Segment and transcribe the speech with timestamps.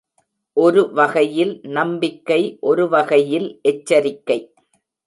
[0.57, 2.57] ஒருவகையில் நம்பிக்கை.
[2.61, 4.39] ஒருவகையில் எச்சரிக்கை.